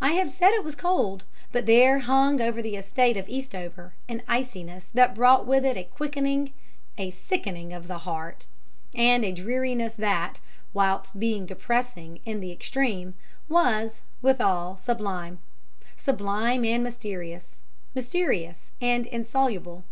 [0.00, 4.22] I have said it was cold; but there hung over the estate of Eastover an
[4.28, 6.52] iciness that brought with it a quickening,
[6.96, 8.46] a sickening of the heart,
[8.94, 10.38] and a dreariness that,
[10.72, 13.14] whilst being depressing in the extreme,
[13.48, 15.40] was, withal, sublime.
[15.96, 17.58] Sublime and mysterious;
[17.92, 19.82] mysterious and insoluble.